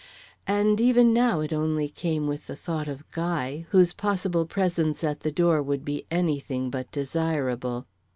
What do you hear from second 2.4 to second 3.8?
the thought of Guy,